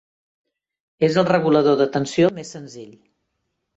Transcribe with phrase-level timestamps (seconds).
[1.09, 2.97] És el regulador de tensió més senzill.